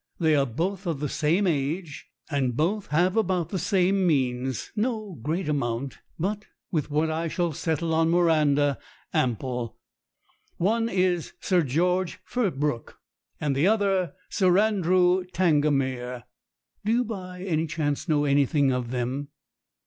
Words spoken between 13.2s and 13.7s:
and 42 STORIES WITHOUT TEARS the